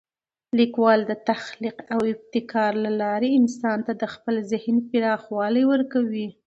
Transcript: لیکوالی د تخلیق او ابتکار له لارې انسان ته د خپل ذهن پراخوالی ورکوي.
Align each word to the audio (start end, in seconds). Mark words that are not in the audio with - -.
لیکوالی 0.57 1.03
د 1.07 1.13
تخلیق 1.29 1.77
او 1.93 1.99
ابتکار 2.13 2.73
له 2.85 2.91
لارې 3.01 3.29
انسان 3.39 3.77
ته 3.87 3.93
د 4.01 4.03
خپل 4.13 4.35
ذهن 4.51 4.75
پراخوالی 4.89 5.63
ورکوي. 5.71 6.27